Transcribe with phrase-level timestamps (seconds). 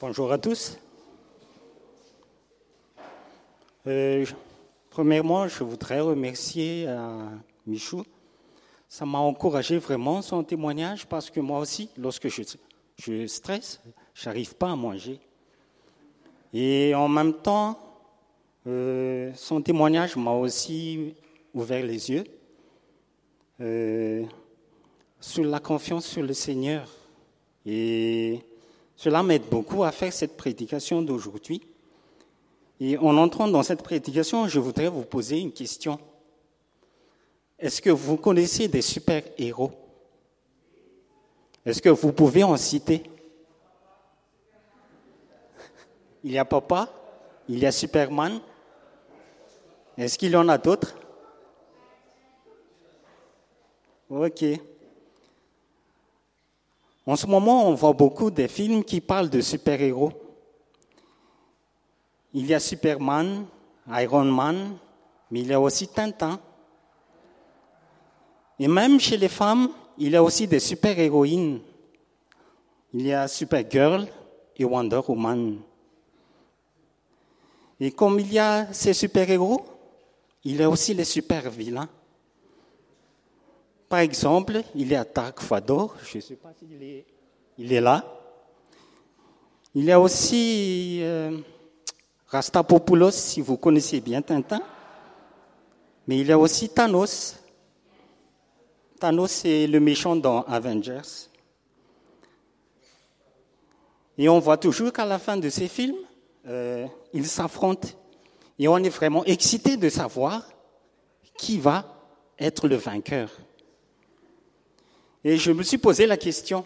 [0.00, 0.78] Bonjour à tous.
[3.86, 4.24] Euh,
[4.88, 7.26] premièrement, je voudrais remercier euh,
[7.66, 8.02] Michou.
[8.88, 12.42] Ça m'a encouragé vraiment son témoignage parce que moi aussi, lorsque je,
[12.96, 13.78] je stresse,
[14.14, 15.20] je n'arrive pas à manger.
[16.54, 17.78] Et en même temps,
[18.66, 21.14] euh, son témoignage m'a aussi
[21.52, 22.24] ouvert les yeux
[25.20, 26.88] sur la confiance sur le Seigneur.
[27.66, 28.40] Et
[29.02, 31.62] cela m'aide beaucoup à faire cette prédication d'aujourd'hui.
[32.78, 35.98] Et en entrant dans cette prédication, je voudrais vous poser une question.
[37.58, 39.72] Est-ce que vous connaissez des super-héros?
[41.64, 43.04] Est-ce que vous pouvez en citer?
[46.22, 46.92] Il y a Papa,
[47.48, 48.38] il y a Superman.
[49.96, 50.94] Est-ce qu'il y en a d'autres?
[54.10, 54.44] Ok.
[57.06, 60.12] En ce moment, on voit beaucoup de films qui parlent de super-héros.
[62.32, 63.46] Il y a Superman,
[63.88, 64.76] Iron Man,
[65.30, 66.38] mais il y a aussi Tintin.
[68.58, 71.60] Et même chez les femmes, il y a aussi des super-héroïnes.
[72.92, 74.06] Il y a Supergirl
[74.56, 75.58] et Wonder Woman.
[77.80, 79.64] Et comme il y a ces super-héros,
[80.44, 81.88] il y a aussi les super-vilains.
[83.90, 87.04] Par exemple, il y a Dark Fador, je ne sais pas s'il est,
[87.58, 88.04] il est là.
[89.74, 91.36] Il y a aussi euh,
[92.28, 94.62] Rastapopoulos, si vous connaissez bien Tintin.
[96.06, 97.34] Mais il y a aussi Thanos.
[99.00, 101.26] Thanos, c'est le méchant dans Avengers.
[104.16, 105.98] Et on voit toujours qu'à la fin de ces films,
[106.46, 107.88] euh, ils s'affrontent.
[108.56, 110.48] Et on est vraiment excité de savoir
[111.36, 111.84] qui va
[112.38, 113.30] être le vainqueur.
[115.24, 116.64] Et je me suis posé la question,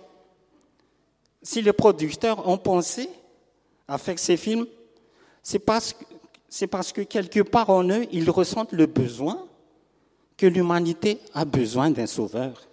[1.43, 3.09] si les producteurs ont pensé
[3.87, 4.67] à faire ces films,
[5.43, 5.93] c'est parce,
[6.93, 9.47] que, quelque part en eux, ils ressentent le besoin
[10.37, 12.67] que l'humanité a besoin d'un sauveur.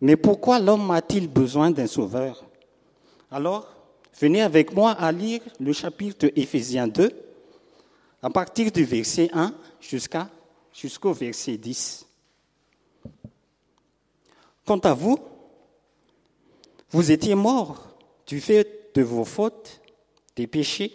[0.00, 2.44] Mais pourquoi l'homme a-t-il besoin d'un sauveur?
[3.30, 3.68] Alors,
[4.18, 7.10] venez avec moi à lire le chapitre Éphésiens 2,
[8.22, 10.28] à partir du verset 1 jusqu'à,
[10.72, 12.06] jusqu'au verset 10.
[14.64, 15.18] Quant à vous,
[16.90, 17.96] vous étiez morts
[18.26, 19.80] du fait de vos fautes,
[20.36, 20.92] des péchés,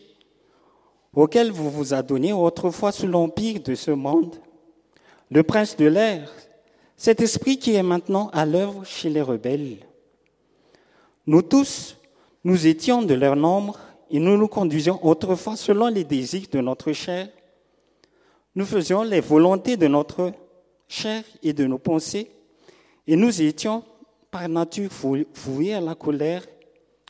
[1.14, 4.36] auxquels vous vous adonnez autrefois sous l'empire de ce monde,
[5.30, 6.32] le prince de l'air,
[6.96, 9.78] cet esprit qui est maintenant à l'œuvre chez les rebelles.
[11.26, 11.98] Nous tous,
[12.44, 13.80] nous étions de leur nombre
[14.10, 17.28] et nous nous conduisions autrefois selon les désirs de notre chair.
[18.56, 20.32] Nous faisions les volontés de notre
[20.88, 22.32] chair et de nos pensées
[23.08, 23.84] et nous étions
[24.30, 24.92] par nature
[25.34, 26.46] voués à la colère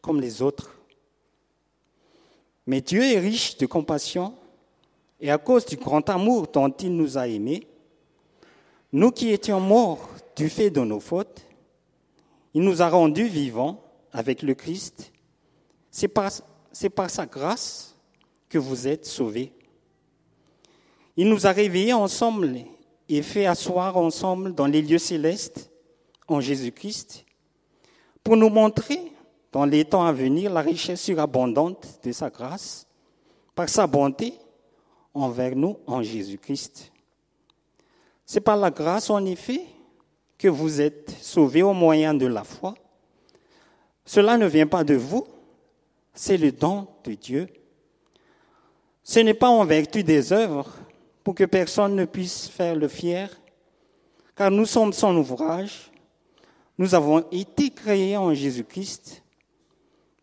[0.01, 0.71] comme les autres.
[2.67, 4.35] Mais Dieu est riche de compassion
[5.19, 7.67] et à cause du grand amour dont il nous a aimés,
[8.93, 11.41] nous qui étions morts du fait de nos fautes,
[12.53, 15.11] il nous a rendus vivants avec le Christ.
[15.89, 16.31] C'est par,
[16.71, 17.95] c'est par sa grâce
[18.47, 19.51] que vous êtes sauvés.
[21.15, 22.59] Il nous a réveillés ensemble
[23.09, 25.66] et fait asseoir ensemble dans les lieux célestes
[26.27, 27.25] en Jésus-Christ
[28.23, 29.11] pour nous montrer
[29.51, 32.85] dans les temps à venir la richesse surabondante de sa grâce
[33.55, 34.33] par sa bonté
[35.13, 36.91] envers nous en Jésus-Christ.
[38.25, 39.61] C'est par la grâce, en effet,
[40.38, 42.75] que vous êtes sauvés au moyen de la foi.
[44.05, 45.25] Cela ne vient pas de vous,
[46.13, 47.47] c'est le don de Dieu.
[49.03, 50.69] Ce n'est pas en vertu des œuvres
[51.23, 53.29] pour que personne ne puisse faire le fier,
[54.35, 55.91] car nous sommes son ouvrage,
[56.77, 59.23] nous avons été créés en Jésus-Christ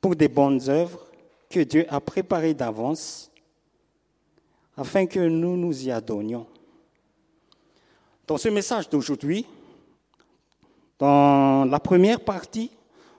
[0.00, 1.06] pour des bonnes œuvres
[1.50, 3.30] que Dieu a préparées d'avance
[4.76, 6.46] afin que nous nous y adonnions.
[8.26, 9.46] Dans ce message d'aujourd'hui,
[10.98, 12.70] dans la première partie,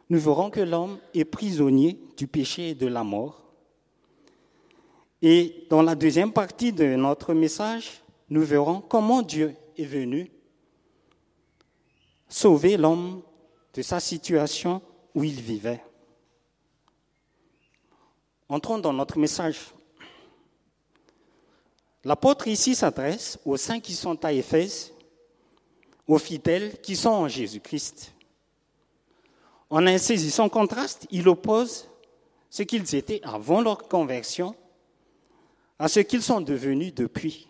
[0.09, 3.41] nous verrons que l'homme est prisonnier du péché et de la mort.
[5.21, 10.31] Et dans la deuxième partie de notre message, nous verrons comment Dieu est venu
[12.35, 13.21] sauver l'homme
[13.73, 14.81] de sa situation
[15.13, 15.81] où il vivait.
[18.49, 19.73] Entrons dans notre message.
[22.03, 24.91] L'apôtre ici s'adresse aux saints qui sont à Éphèse,
[26.05, 28.13] aux fidèles qui sont en Jésus-Christ.
[29.69, 31.87] En un saisissant contraste, il oppose
[32.49, 34.57] ce qu'ils étaient avant leur conversion
[35.79, 37.47] à ce qu'ils sont devenus depuis.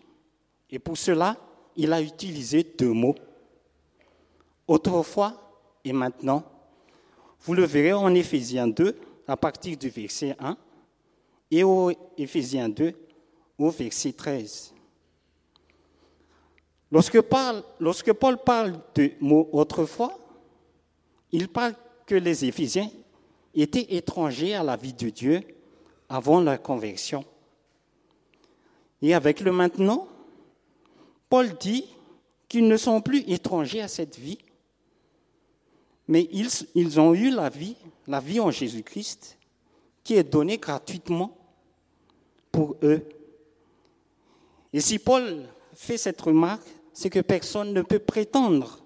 [0.70, 1.36] Et pour cela,
[1.74, 3.16] il a utilisé deux mots.
[4.68, 6.42] Autrefois et maintenant.
[7.40, 8.96] Vous le verrez en Éphésiens 2,
[9.28, 10.56] à partir du verset 1
[11.50, 12.92] et au Éphésiens 2
[13.58, 14.74] au verset 13.
[16.90, 17.20] Lorsque,
[18.12, 20.16] Paul parle de mots autrefois,
[21.32, 21.74] il parle
[22.06, 22.90] que les Éphésiens
[23.54, 25.42] étaient étrangers à la vie de Dieu
[26.08, 27.24] avant leur conversion.
[29.02, 30.06] Et avec le maintenant,
[31.28, 31.84] Paul dit
[32.48, 34.38] qu'ils ne sont plus étrangers à cette vie,
[36.08, 37.76] mais ils, ont eu la vie,
[38.06, 39.38] la vie en Jésus-Christ,
[40.04, 41.36] qui est donnée gratuitement
[42.52, 43.02] pour eux.
[44.72, 45.44] Et si Paul
[45.74, 48.82] fait cette remarque, c'est que personne ne peut prétendre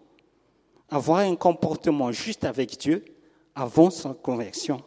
[0.89, 3.05] avoir un comportement juste avec Dieu
[3.55, 4.83] avant sa conversion.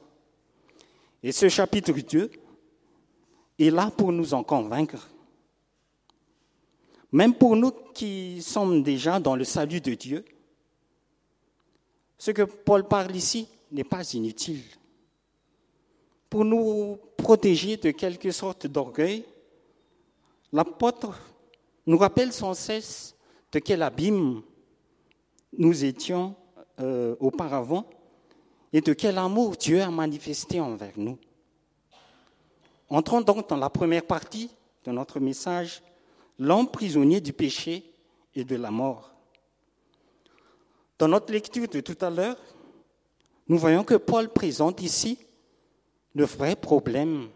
[1.22, 2.32] Et ce chapitre 2
[3.60, 5.10] est là pour nous en convaincre.
[7.12, 10.26] Même pour nous qui sommes déjà dans le salut de Dieu,
[12.24, 14.64] ce que Paul parle ici n'est pas inutile.
[16.30, 19.26] Pour nous protéger de quelque sorte d'orgueil,
[20.54, 21.20] l'apôtre
[21.86, 23.14] nous rappelle sans cesse
[23.52, 24.42] de quel abîme
[25.58, 26.34] nous étions
[26.80, 27.90] euh, auparavant
[28.72, 31.18] et de quel amour Dieu a manifesté envers nous.
[32.88, 34.50] Entrons donc dans la première partie
[34.86, 35.84] de notre message,
[36.40, 37.84] l'homme prisonnier du péché
[38.34, 39.13] et de la mort.
[41.04, 42.38] Dans notre lecture de tout à l'heure,
[43.50, 45.20] nous voyons que Paul présente ici
[46.16, 47.30] le vrai problème,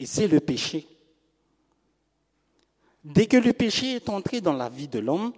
[0.00, 0.88] et c'est le péché.
[3.04, 5.32] Dès que le péché est entré dans la vie de l'homme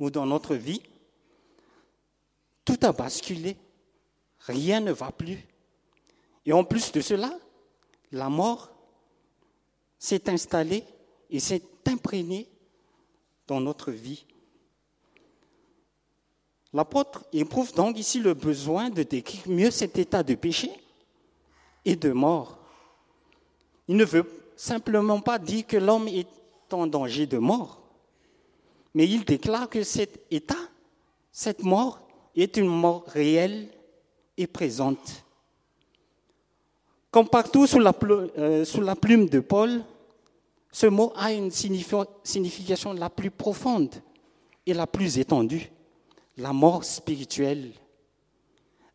[0.00, 0.82] ou dans notre vie,
[2.64, 3.56] tout a basculé.
[4.40, 5.38] Rien ne va plus.
[6.44, 7.38] Et en plus de cela,
[8.10, 8.68] la mort
[9.96, 10.82] s'est installée
[11.30, 12.48] et s'est imprégnée
[13.46, 14.26] dans notre vie.
[16.72, 20.70] L'apôtre éprouve donc ici le besoin de décrire mieux cet état de péché
[21.84, 22.58] et de mort.
[23.88, 24.26] Il ne veut
[24.56, 26.28] simplement pas dire que l'homme est
[26.72, 27.80] en danger de mort,
[28.92, 30.68] mais il déclare que cet état,
[31.32, 32.00] cette mort,
[32.36, 33.68] est une mort réelle
[34.36, 35.24] et présente.
[37.10, 39.82] Comme partout sous la, euh, plume de Paul,
[40.70, 43.94] ce mot a une signification la plus profonde
[44.66, 45.70] et la plus étendue,
[46.38, 47.72] la mort spirituelle.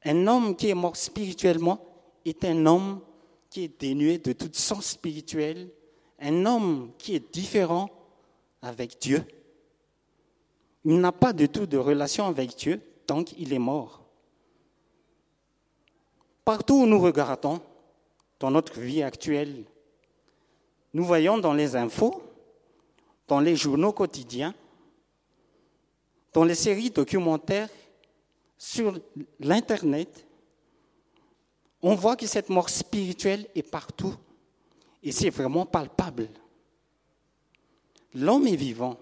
[0.05, 1.79] Un homme qui est mort spirituellement
[2.25, 3.01] est un homme
[3.49, 5.69] qui est dénué de toute sens spirituel,
[6.19, 7.89] un homme qui est différent
[8.61, 9.23] avec Dieu.
[10.85, 14.01] Il n'a pas du tout de relation avec Dieu tant qu'il est mort.
[16.45, 17.61] Partout où nous regardons,
[18.39, 19.63] dans notre vie actuelle,
[20.93, 22.21] nous voyons dans les infos,
[23.27, 24.53] dans les journaux quotidiens,
[26.33, 27.69] dans les séries documentaires,
[28.57, 28.99] sur
[29.39, 30.25] l'Internet,
[31.81, 34.15] on voit que cette mort spirituelle est partout
[35.01, 36.29] et c'est vraiment palpable.
[38.13, 38.97] L'homme est vivant,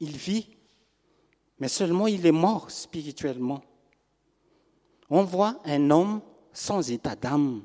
[0.00, 0.48] il vit,
[1.58, 3.62] mais seulement il est mort spirituellement.
[5.08, 6.20] On voit un homme
[6.52, 7.62] sans état d'âme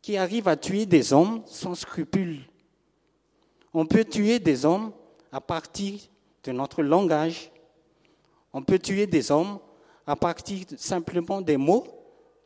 [0.00, 2.46] qui arrive à tuer des hommes sans scrupules
[3.74, 4.92] on peut tuer des hommes
[5.32, 6.00] à partir
[6.44, 7.50] de notre langage.
[8.54, 9.58] On peut tuer des hommes
[10.06, 11.84] à partir simplement des mots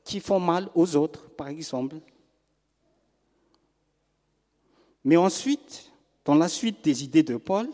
[0.03, 1.97] qui font mal aux autres, par exemple.
[5.05, 5.93] Mais ensuite,
[6.25, 7.69] dans la suite des idées de Paul,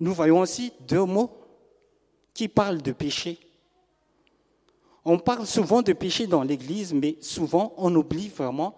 [0.00, 1.30] nous voyons aussi deux mots
[2.34, 3.38] qui parlent de péché.
[5.04, 8.76] On parle souvent de péché dans l'Église, mais souvent on oublie vraiment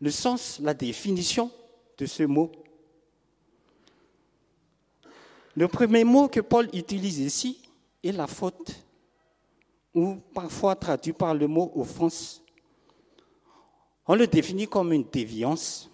[0.00, 1.52] le sens, la définition
[1.98, 2.50] de ce mot.
[5.54, 7.67] Le premier mot que Paul utilise ici
[8.02, 8.74] est la faute,
[9.94, 12.42] ou parfois traduit par le mot offense.
[14.06, 15.90] On le définit comme une déviance,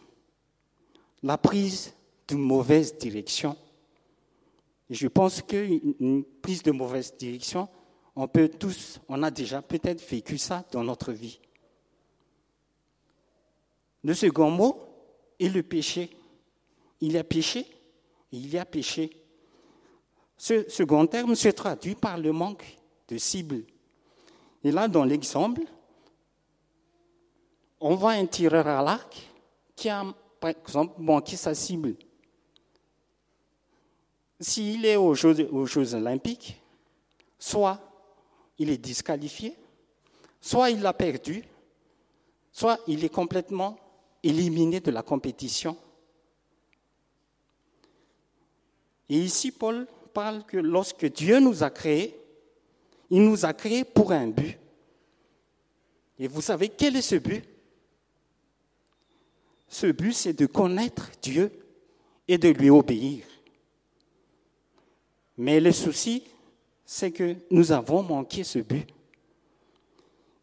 [1.23, 1.95] la prise
[2.29, 3.57] d'une mauvaise direction.
[4.91, 7.69] Et je pense qu'une prise de mauvaise direction,
[8.15, 11.41] on peut tous, on a déjà peut-être vécu ça dans notre vie.
[14.05, 14.83] Le second mot
[15.41, 16.11] est le péché.
[17.01, 19.24] Il y a péché et il y a péché.
[20.37, 22.65] Ce second terme se traduit par le manque
[23.09, 23.65] de cible.
[24.63, 25.63] Et là, dans l'exemple,
[27.81, 29.31] on voit un tireur à l'arc
[29.77, 30.05] qui a,
[30.41, 31.95] par exemple, manqué sa cible.
[34.41, 36.61] S'il est aux Jeux, olympiques,
[37.39, 37.79] soit
[38.59, 39.57] il est disqualifié,
[40.41, 41.45] soit il l'a perdu,
[42.53, 43.77] soit il est complètement
[44.23, 45.77] éliminé de la compétition.
[49.09, 52.19] Et ici, Paul parle que lorsque Dieu nous a créés,
[53.11, 54.59] il nous a créés pour un but.
[56.19, 57.45] Et vous savez quel est ce but?
[59.69, 61.51] Ce but, c'est de connaître Dieu
[62.29, 63.25] et de lui obéir.
[65.37, 66.23] Mais le souci,
[66.87, 68.87] c'est que nous avons manqué ce but.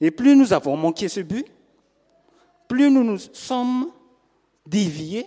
[0.02, 1.46] Et plus nous avons manqué ce but,
[2.68, 3.92] plus nous nous sommes
[4.66, 5.26] déviés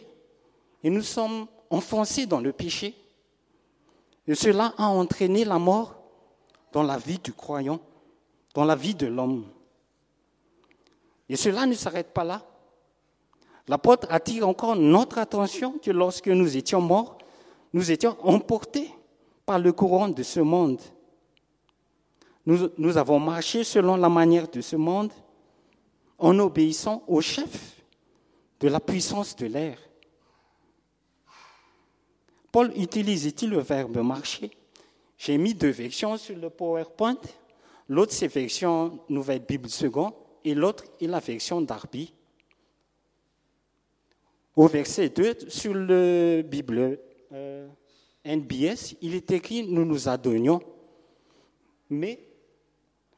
[0.83, 2.95] et nous sommes enfoncés dans le péché.
[4.27, 5.97] Et cela a entraîné la mort
[6.73, 7.81] dans la vie du croyant,
[8.55, 9.45] dans la vie de l'homme.
[11.29, 12.43] Et cela ne s'arrête pas là.
[13.69, 17.19] L'apôtre attire encore notre attention que lorsque nous étions morts,
[17.73, 18.91] nous étions emportés
[19.47, 20.81] par le courant de ce monde.
[22.47, 25.13] Nous, nous, avons marché selon la manière de ce monde
[26.19, 27.83] en obéissant au chef
[28.61, 29.79] de la puissance de l'air.
[32.55, 34.49] Paul utilise-t-il le verbe marcher?
[35.19, 37.19] J'ai mis deux versions sur le PowerPoint.
[37.89, 40.13] L'autre, c'est version Nouvelle Bible seconde
[40.45, 42.15] et l'autre est la version Darby.
[44.55, 47.01] Au verset 2, sur le Bible
[47.33, 47.67] euh,
[48.25, 50.63] NBS, il est écrit Nous nous adonnions.
[51.91, 52.21] Mais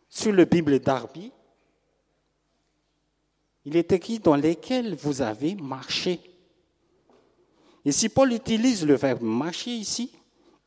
[0.08, 1.30] sur le Bible Darby,
[3.66, 6.20] il est écrit dans lesquels vous avez marché.
[7.86, 10.12] Et si Paul utilise le verbe marcher ici,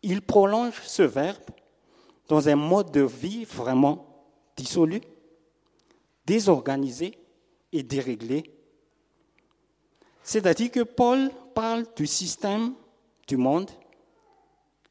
[0.01, 1.51] il prolonge ce verbe
[2.27, 5.01] dans un mode de vie vraiment dissolu,
[6.25, 7.15] désorganisé
[7.71, 8.43] et déréglé
[10.29, 12.75] c'est-à-dire que Paul parle du système
[13.27, 13.71] du monde,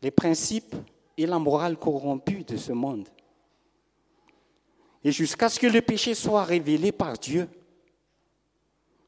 [0.03, 0.75] les principes
[1.17, 3.09] et la morale corrompue de ce monde.
[5.05, 7.49] Et jusqu'à ce que le péché soit révélé par Dieu,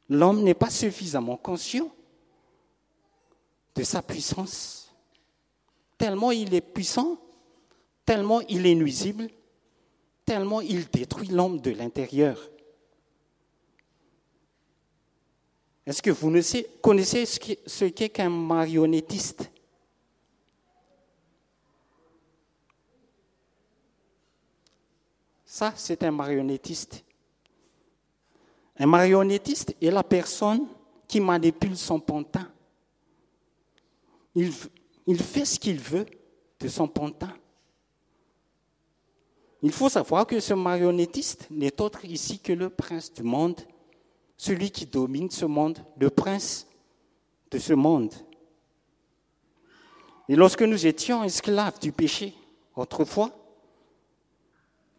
[0.09, 1.91] l'homme n'est pas suffisamment conscient
[3.81, 4.93] de sa puissance.
[5.97, 7.19] Tellement il est puissant,
[8.05, 9.31] tellement il est nuisible,
[10.27, 12.39] tellement il détruit l'homme de l'intérieur.
[15.87, 16.31] Est-ce que vous
[16.83, 19.51] connaissez ce qu'est qu'un marionnettiste?
[25.47, 27.03] Ça, c'est un marionnettiste.
[28.79, 30.67] Un marionnettiste est la personne
[31.09, 32.47] qui manipule son pantin.
[34.35, 34.53] Il,
[35.23, 36.07] fait ce qu'il veut
[36.61, 37.33] de son pantin.
[39.63, 43.61] Il faut savoir que ce marionnettiste n'est autre ici que le prince du monde
[44.41, 46.67] celui qui domine ce monde, le prince
[47.51, 48.15] de ce monde.
[50.31, 52.33] Et lorsque nous étions esclaves du péché
[52.75, 53.31] autrefois,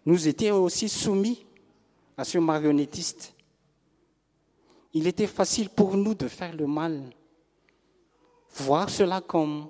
[0.06, 1.44] nous étions aussi soumis
[2.16, 3.34] à ce marionnettiste.
[4.94, 7.02] Il était facile pour nous de faire le mal,
[8.56, 9.70] voir cela comme,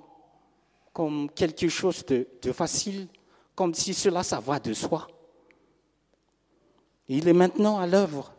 [0.92, 3.08] comme quelque chose de, facile,
[3.54, 5.06] comme si cela, ça va de soi.
[7.08, 8.32] il est maintenant à l'œuvre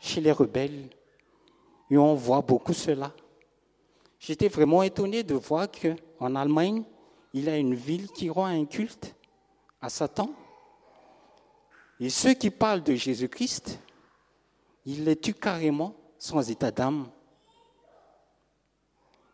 [0.00, 0.90] chez les rebelles.
[1.90, 3.12] Et on voit beaucoup cela.
[4.18, 6.84] J'étais vraiment étonné de voir qu'en Allemagne,
[7.32, 9.14] il y a une ville qui rend un culte
[9.80, 10.30] à Satan.
[12.00, 13.78] Et ceux qui parlent de Jésus-Christ,
[14.86, 17.08] ils les tuent carrément sans état d'âme.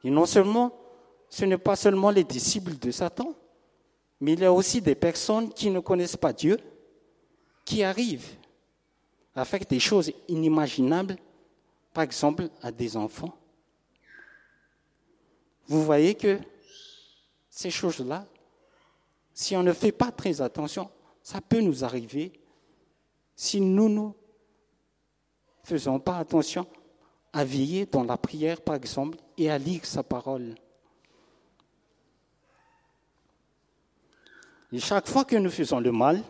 [0.05, 0.73] Et non seulement,
[1.29, 3.35] ce n'est pas seulement les disciples de Satan,
[4.21, 6.59] mais il y a aussi des personnes qui ne connaissent pas Dieu,
[7.65, 8.37] qui arrivent
[9.45, 11.17] faire des choses inimaginables,
[11.93, 13.37] par exemple à des enfants.
[15.67, 16.39] Vous voyez que
[17.49, 18.27] ces choses-là,
[19.33, 20.91] si on ne fait pas très attention,
[21.23, 22.33] ça peut nous arriver
[23.37, 24.11] si nous ne
[25.63, 26.67] faisons pas attention
[27.33, 30.55] à veiller dans la prière, par exemple, et à lire sa parole.
[34.73, 36.23] Et chaque fois que nous faisons le mal,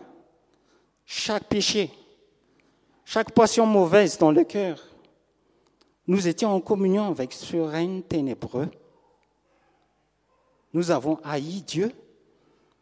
[1.07, 1.91] chaque péché
[3.13, 4.81] chaque passion mauvaise dans le cœur.
[6.07, 8.71] Nous étions en communion avec ce règne ténébreux.
[10.73, 11.91] Nous avons haï Dieu,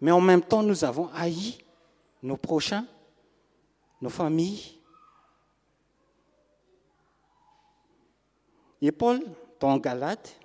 [0.03, 1.57] mais en même temps nous avons haï
[2.23, 2.85] nos prochains,
[4.03, 4.78] nos familles.
[8.81, 9.21] Et Paul,
[9.61, 10.39] dans Galate,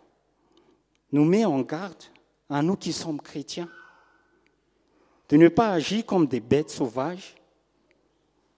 [1.11, 2.03] nous met en garde
[2.49, 3.69] à nous qui sommes chrétiens
[5.29, 7.35] de ne pas agir comme des bêtes sauvages,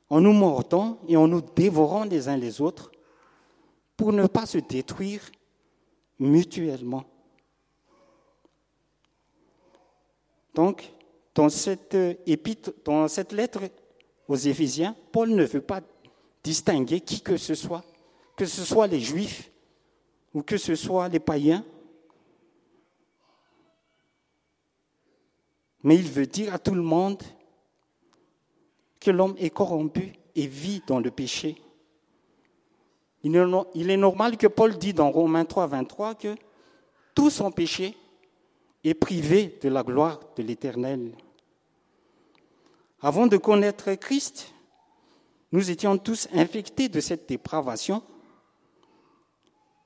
[0.10, 2.92] en nous mordant et en nous dévorant les uns les autres
[3.96, 5.22] pour ne pas se détruire
[6.20, 7.06] mutuellement.
[10.54, 10.92] Donc,
[11.34, 11.98] dans cette,
[12.84, 13.62] dans cette lettre
[14.28, 15.82] aux Éphésiens, Paul ne veut pas
[16.44, 17.84] distinguer qui que ce soit,
[18.36, 19.52] que ce soit les Juifs
[20.36, 21.64] ou que ce soit les païens,
[25.82, 27.24] mais il veut dire à tout le monde
[29.00, 31.56] que l'homme est corrompu et vit dans le péché.
[33.24, 36.36] Il est normal que Paul dit dans Romains 3, 23 que
[37.16, 37.96] tous sont péchés
[38.84, 41.14] et privés de la gloire de l'Éternel.
[43.00, 44.54] Avant de connaître Christ,
[45.54, 48.04] nous étions tous infectés de cette dépravation,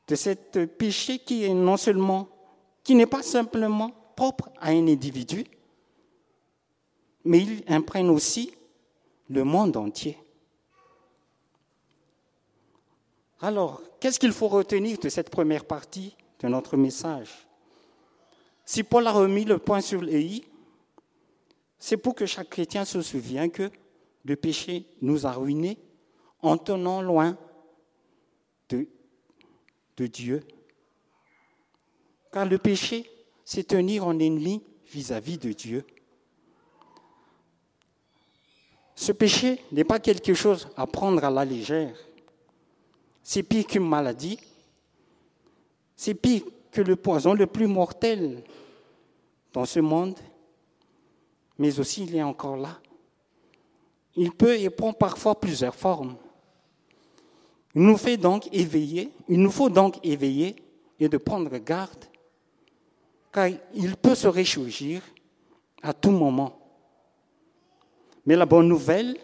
[0.10, 2.28] de ce péché qui est non seulement,
[2.84, 5.46] qui n'est pas simplement propre à un individu,
[7.24, 8.52] mais il imprègne aussi
[9.30, 10.18] le monde entier.
[13.40, 17.48] Alors, qu'est-ce qu'il faut retenir de cette première partie de notre message?
[18.66, 20.44] Si Paul a remis le point sur les
[21.78, 23.72] c'est pour que chaque chrétien se souvienne que
[24.26, 25.78] le péché nous a ruinés
[26.42, 27.38] en tenant loin
[30.06, 30.44] Dieu.
[32.32, 33.10] Car le péché,
[33.44, 35.86] c'est tenir en ennemi vis-à-vis -vis de Dieu.
[38.96, 41.96] Ce péché n'est pas quelque chose à prendre à la légère.
[43.24, 44.38] C'est pire qu'une maladie.
[45.96, 48.44] C'est pire que le poison le plus mortel
[49.54, 50.20] dans ce monde.
[51.58, 52.80] Mais aussi, il est encore là.
[54.16, 56.18] Il peut et prend parfois plusieurs formes.
[57.80, 60.58] Il nous fait donc éveiller, il nous faut donc éveiller
[61.00, 62.04] et de prendre garde,
[63.32, 65.02] car il peut se réjouir
[65.82, 66.60] à tout moment.
[68.26, 69.16] Mais la bonne nouvelle,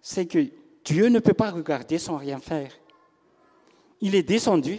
[0.00, 0.46] c'est que
[0.84, 2.70] Dieu ne peut pas regarder sans rien faire.
[4.00, 4.74] Il est descendu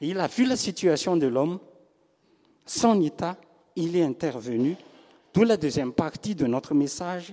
[0.00, 1.58] et il a vu la situation de l'homme,
[2.64, 3.36] son état,
[3.74, 4.76] il est intervenu.
[5.34, 7.32] D'où la deuxième partie de notre message,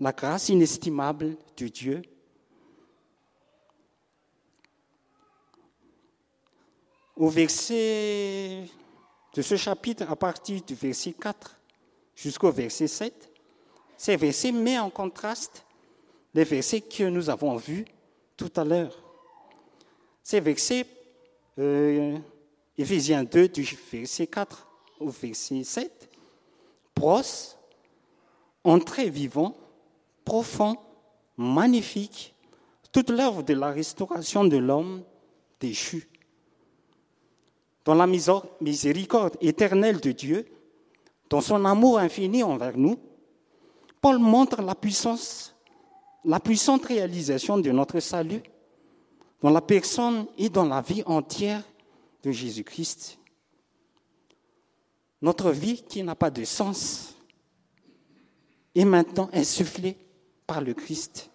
[0.00, 2.00] la grâce inestimable de Dieu.
[7.16, 8.64] Au verset
[9.34, 11.56] de ce chapitre, à partir du verset 4,
[12.16, 13.30] jusqu'au verset 7.
[13.96, 15.64] Ces versets mettent en contraste
[16.34, 17.84] les versets que nous avons vus
[18.36, 18.96] tout à l'heure.
[20.22, 20.86] Ces versets,
[21.58, 22.18] euh,
[22.76, 24.66] Éphésiens 2, du verset 4
[24.98, 26.10] au verset 7,
[26.96, 27.56] brossent
[28.64, 29.54] en très vivant,
[30.24, 30.76] profond,
[31.36, 32.34] magnifique,
[32.90, 35.04] toute l'œuvre de la restauration de l'homme
[35.60, 36.08] déchu.
[37.84, 40.46] Dans la miséricorde éternelle de Dieu,
[41.28, 42.98] dans son amour infini envers nous,
[44.00, 45.54] Paul montre la puissance,
[46.24, 48.42] la puissante réalisation de notre salut
[49.42, 51.62] dans la personne et dans la vie entière
[52.22, 53.18] de Jésus-Christ.
[55.20, 57.14] Notre vie qui n'a pas de sens
[58.74, 59.96] est maintenant insufflée
[60.46, 61.30] par le Christ.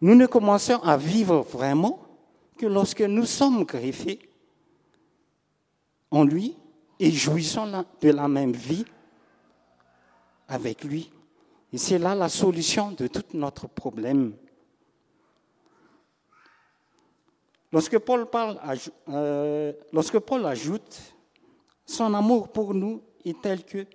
[0.00, 2.00] Nous ne commençons à vivre vraiment
[2.58, 4.18] que lorsque nous sommes greffés
[6.10, 6.56] en lui
[6.98, 8.84] et jouissons de la même vie
[10.48, 11.10] avec lui.
[11.72, 14.34] Et c'est là la solution de tout notre problème.
[17.72, 18.26] Lorsque Paul,
[19.08, 20.98] euh, lorsque Paul ajoute,
[21.84, 23.86] son amour pour nous est tel que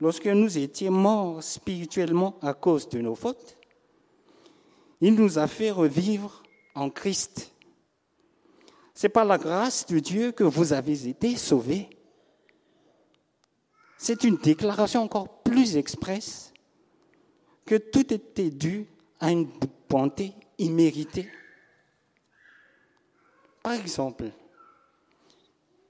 [0.00, 3.56] lorsque nous étions morts spirituellement à cause de nos fautes,
[5.00, 6.42] il nous a fait revivre
[6.74, 7.51] en Christ.
[9.02, 11.90] C'est par la grâce de Dieu que vous avez été sauvés.
[13.98, 16.52] C'est une déclaration encore plus expresse
[17.66, 18.86] que tout était dû
[19.18, 19.50] à une
[19.88, 21.28] bonté imméritée.
[23.64, 24.30] Par exemple,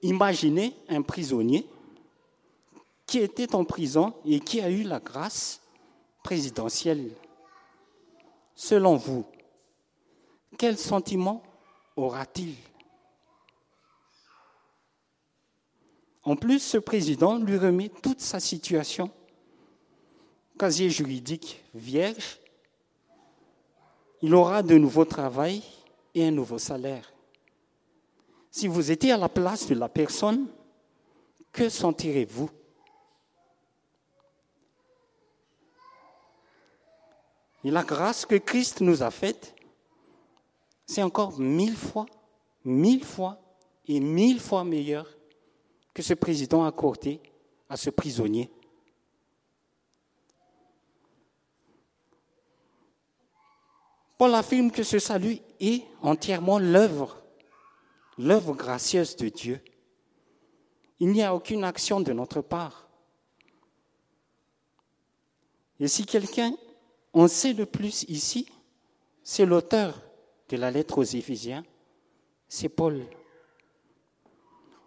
[0.01, 1.69] imaginez un prisonnier
[3.05, 5.61] qui était en prison et qui a eu la grâce
[6.23, 7.11] présidentielle.
[8.55, 9.23] Selon vous,
[10.57, 11.43] quel sentiment
[11.95, 12.55] aura-t-il?
[16.23, 19.11] En plus, ce président lui remet toute sa situation,
[20.57, 22.39] casier juridique vierge,
[24.21, 25.61] il aura de nouveau travail
[26.15, 27.11] et un nouveau salaire.
[28.49, 30.47] Si vous étiez à la place de la personne,
[31.51, 32.49] que sentirez-vous?
[37.65, 39.55] Et la grâce que Christ nous a faite,
[40.85, 42.05] c'est encore mille fois,
[42.63, 43.41] mille fois
[43.87, 45.07] et mille fois meilleur
[45.93, 47.21] que ce président a accordé
[47.69, 48.49] à ce prisonnier.
[54.17, 57.21] Paul affirme que ce salut est entièrement l'œuvre,
[58.17, 59.61] l'œuvre gracieuse de Dieu.
[60.99, 62.87] Il n'y a aucune action de notre part.
[65.79, 66.55] Et si quelqu'un
[67.11, 68.47] en sait le plus ici,
[69.23, 70.01] c'est l'auteur
[70.49, 71.65] de la lettre aux Éphésiens,
[72.47, 73.05] c'est Paul.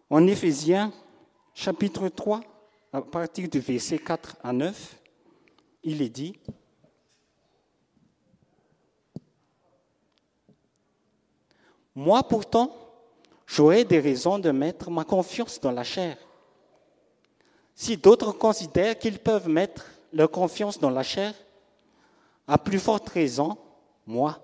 [0.09, 0.93] En Éphésiens,
[1.53, 2.41] chapitre 3,
[2.93, 4.97] à partir du verset 4 à 9,
[5.83, 6.39] il est dit,
[11.97, 12.77] Moi pourtant,
[13.47, 16.19] j'aurais des raisons de mettre ma confiance dans la chair.
[17.75, 21.35] Si d'autres considèrent qu'ils peuvent mettre leur confiance dans la chair,
[22.47, 23.57] à plus forte raison,
[24.07, 24.39] moi.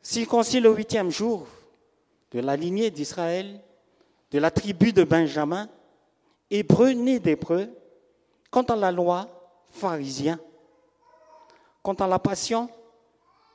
[0.00, 1.46] Circoncis le huitième jour
[2.30, 3.60] de la lignée d'Israël,
[4.30, 5.68] de la tribu de Benjamin,
[6.50, 7.68] hébreu né d'hébreu,
[8.50, 9.28] quant à la loi,
[9.70, 10.38] pharisien,
[11.82, 12.68] quant à la passion,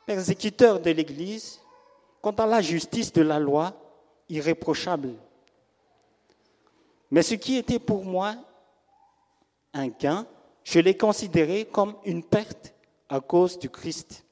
[0.05, 1.59] persécuteur de l'Église,
[2.21, 3.73] quant à la justice de la loi,
[4.29, 5.13] irréprochable.
[7.11, 8.35] Mais ce qui était pour moi
[9.73, 10.25] un gain,
[10.63, 12.73] je l'ai considéré comme une perte
[13.07, 14.25] à cause du Christ.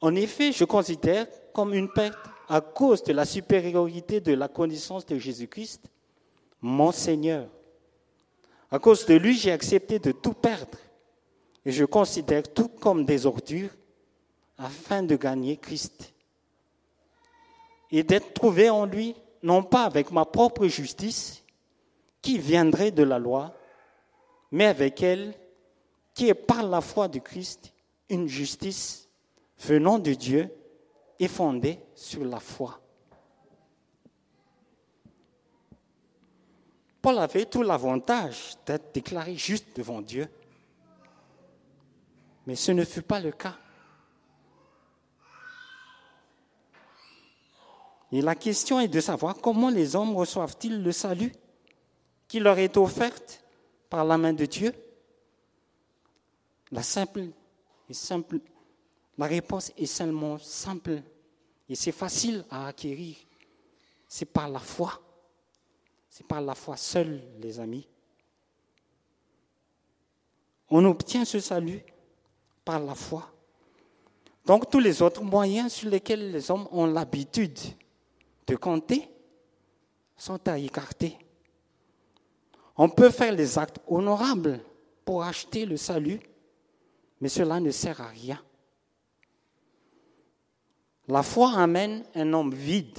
[0.00, 5.06] En effet, je considère comme une perte à cause de la supériorité de la connaissance
[5.06, 5.90] de Jésus-Christ,
[6.60, 7.48] mon Seigneur.
[8.70, 10.76] À cause de lui, j'ai accepté de tout perdre
[11.64, 13.70] et je considère tout comme des ordures
[14.58, 16.12] afin de gagner Christ
[17.90, 21.42] et d'être trouvé en lui, non pas avec ma propre justice
[22.20, 23.56] qui viendrait de la loi,
[24.50, 25.32] mais avec elle
[26.12, 27.72] qui est par la foi du Christ
[28.10, 29.08] une justice
[29.58, 30.50] venant de Dieu
[31.22, 32.80] et fondée sur la foi.
[37.00, 40.28] Paul avait tout l'avantage d'être déclaré juste devant Dieu.
[42.44, 43.56] Mais ce ne fut pas le cas.
[48.10, 51.32] Et la question est de savoir comment les hommes reçoivent-ils le salut
[52.26, 53.14] qui leur est offert
[53.88, 54.72] par la main de Dieu
[56.72, 57.28] La simple
[57.90, 58.40] simple,
[59.18, 61.02] la réponse est seulement simple
[61.72, 63.16] et c'est facile à acquérir.
[64.06, 65.00] C'est par la foi.
[66.10, 67.88] C'est par la foi seule, les amis.
[70.68, 71.80] On obtient ce salut
[72.62, 73.26] par la foi.
[74.44, 77.58] Donc tous les autres moyens sur lesquels les hommes ont l'habitude
[78.46, 79.08] de compter
[80.14, 81.16] sont à écarter.
[82.76, 84.60] On peut faire les actes honorables
[85.06, 86.20] pour acheter le salut,
[87.18, 88.38] mais cela ne sert à rien.
[91.12, 92.98] La foi amène un homme vide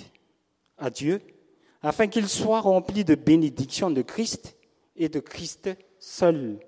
[0.77, 1.19] à Dieu
[1.81, 4.55] afin qu'il soit rempli de bénédictions de Christ
[4.95, 6.59] et de Christ seul.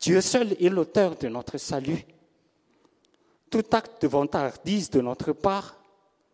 [0.00, 2.04] Dieu seul est l'auteur de notre salut.
[3.48, 5.78] Tout acte de vantardise de notre part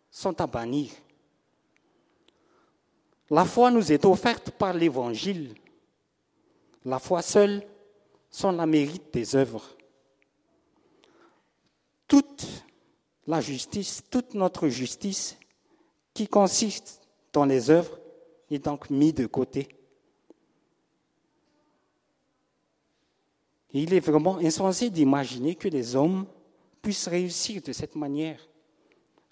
[0.09, 0.89] sont à bannir.
[3.29, 5.53] La foi nous est offerte par l'Évangile.
[6.85, 7.61] La foi seule
[8.31, 9.77] sont la mérite des œuvres.
[13.29, 15.37] La justice, toute notre justice
[16.15, 16.99] qui consiste
[17.31, 17.99] dans les œuvres
[18.49, 19.69] est donc mise de côté.
[23.71, 26.25] il est vraiment insensé d'imaginer que les hommes
[26.81, 28.39] puissent réussir de cette manière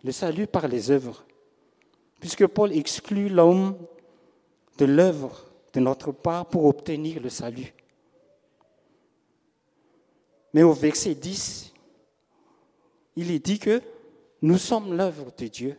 [0.04, 1.26] le salut par les œuvres,
[2.20, 3.76] puisque Paul exclut l'homme
[4.78, 7.74] de l'œuvre de notre part pour obtenir le salut.
[10.54, 11.74] Mais au verset 10,
[13.18, 13.82] il est dit que
[14.44, 15.76] nous sommes l'œuvre de Dieu.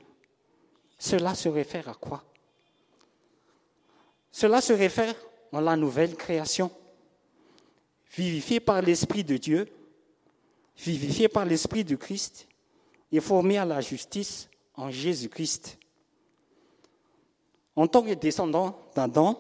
[0.99, 2.25] Cela se réfère à quoi?
[4.33, 5.15] Cela se réfère
[5.53, 6.71] à la nouvelle création,
[8.11, 9.69] vivifiée par l'Esprit de Dieu,
[10.77, 12.49] vivifiée par l'Esprit de Christ
[13.13, 15.79] et formé à la justice en Jésus-Christ.
[17.77, 19.39] En tant que descendants d'Adam,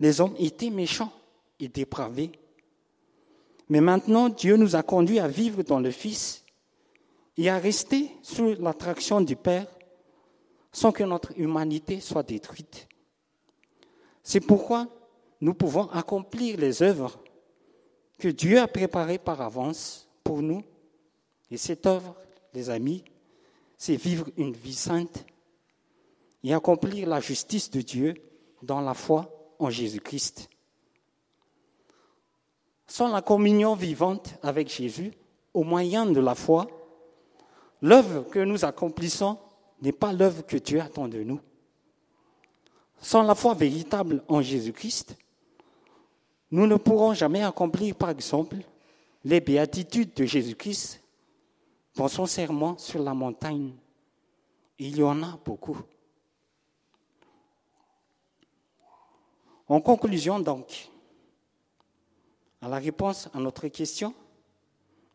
[0.00, 1.12] les hommes étaient méchants
[1.60, 2.32] et dépravés.
[3.68, 6.45] Mais maintenant, Dieu nous a conduits à vivre dans le Fils
[7.36, 9.66] et à rester sous l'attraction du Père
[10.72, 12.88] sans que notre humanité soit détruite.
[14.22, 14.88] C'est pourquoi
[15.40, 17.18] nous pouvons accomplir les œuvres
[18.18, 20.62] que Dieu a préparées par avance pour nous.
[21.50, 22.16] Et cette œuvre,
[22.54, 23.04] les amis,
[23.76, 25.24] c'est vivre une vie sainte
[26.42, 28.14] et accomplir la justice de Dieu
[28.62, 30.48] dans la foi en Jésus-Christ.
[32.86, 35.12] Sans la communion vivante avec Jésus,
[35.54, 36.66] au moyen de la foi,
[37.86, 39.38] l'œuvre que nous accomplissons
[39.80, 41.40] n'est pas l'œuvre que Dieu attend de nous.
[43.00, 45.16] Sans la foi véritable en Jésus-Christ,
[46.50, 48.56] nous ne pourrons jamais accomplir, par exemple,
[49.24, 51.00] les béatitudes de Jésus-Christ
[51.94, 53.72] dans son serment sur la montagne.
[54.78, 55.78] Il y en a beaucoup.
[59.68, 60.88] En conclusion, donc,
[62.60, 64.12] à la réponse à notre question,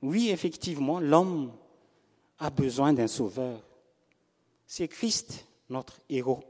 [0.02, 1.52] oui, effectivement, l'homme
[2.42, 3.62] a besoin d'un sauveur.
[4.66, 6.44] C'est Christ, notre héros.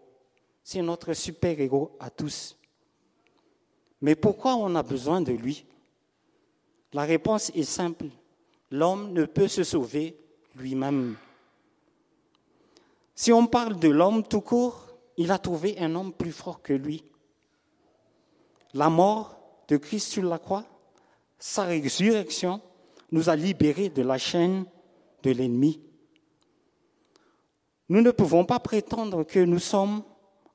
[0.63, 2.57] C'est notre super-héros à tous.
[3.99, 5.65] Mais pourquoi on a besoin de lui?
[6.93, 8.05] La réponse est simple.
[8.71, 10.17] L'homme ne peut se sauver
[10.55, 11.17] lui-même.
[13.13, 16.73] Si on parle de l'homme tout court, il a trouvé un homme plus fort que
[16.73, 17.03] lui.
[18.73, 20.65] La mort de Christ sur la croix,
[21.37, 22.61] sa résurrection,
[23.11, 24.65] nous a libérés de la chaîne
[25.23, 25.79] de l'ennemi.
[27.89, 30.03] Nous ne pouvons pas prétendre que nous sommes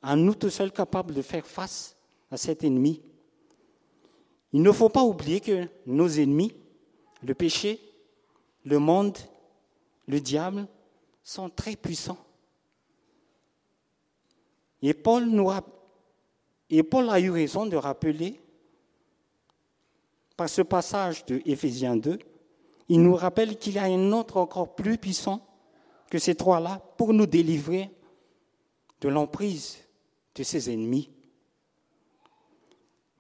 [0.03, 1.97] à nous tout seuls capables de faire face
[2.31, 3.03] à cet ennemi.
[4.53, 6.55] Il ne faut pas oublier que nos ennemis,
[7.23, 7.81] le péché,
[8.65, 9.19] le monde,
[10.07, 10.67] le diable,
[11.23, 12.19] sont très puissants.
[14.81, 15.51] Et Paul, nous,
[16.71, 18.41] et Paul a eu raison de rappeler,
[20.37, 22.19] par ce passage de Éphésiens 2,
[22.89, 25.41] il nous rappelle qu'il y a un autre encore plus puissant
[26.11, 27.91] que ces trois-là pour nous délivrer
[29.01, 29.79] de l'emprise
[30.35, 31.11] de ses ennemis.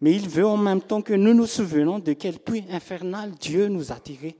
[0.00, 3.68] Mais il veut en même temps que nous nous souvenions de quel puits infernal Dieu
[3.68, 4.36] nous a tirés.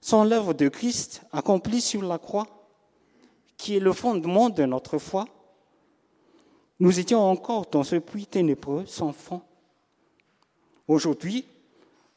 [0.00, 2.46] Sans l'œuvre de Christ accomplie sur la croix,
[3.56, 5.26] qui est le fondement de notre foi,
[6.80, 9.42] nous étions encore dans ce puits ténébreux sans fond.
[10.88, 11.46] Aujourd'hui,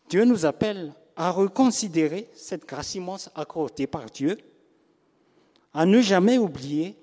[0.10, 4.38] Dieu nous appelle à reconsidérer cette grâce immense accordée par Dieu,
[5.74, 6.98] à ne jamais oublier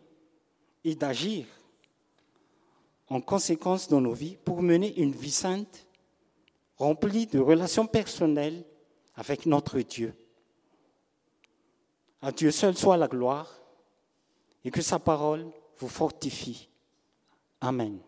[0.85, 1.47] et d'agir
[3.09, 5.87] en conséquence dans nos vies pour mener une vie sainte,
[6.79, 8.65] remplie de relations personnelles
[9.15, 10.15] avec notre Dieu.
[12.23, 13.61] À Dieu seul soit la gloire
[14.65, 15.47] et que sa parole
[15.79, 16.69] vous fortifie.
[17.61, 17.99] Amen.